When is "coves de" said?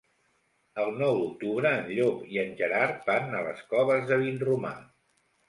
3.75-4.21